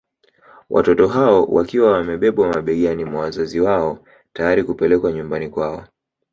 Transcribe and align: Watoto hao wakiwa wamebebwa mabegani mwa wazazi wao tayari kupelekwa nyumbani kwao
Watoto 0.69 1.07
hao 1.07 1.43
wakiwa 1.43 1.91
wamebebwa 1.91 2.47
mabegani 2.53 3.05
mwa 3.05 3.21
wazazi 3.21 3.59
wao 3.59 3.99
tayari 4.33 4.63
kupelekwa 4.63 5.11
nyumbani 5.11 5.49
kwao 5.49 5.87